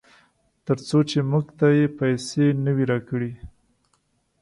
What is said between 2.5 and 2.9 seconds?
نه وي